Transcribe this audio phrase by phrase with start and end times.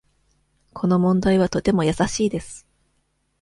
[0.73, 2.65] この問題はとても易しいです。